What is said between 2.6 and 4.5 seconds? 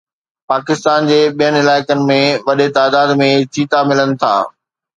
تعداد ۾ چيتا ملن ٿا